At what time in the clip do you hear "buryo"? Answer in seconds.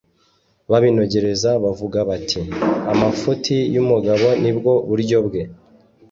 4.89-5.17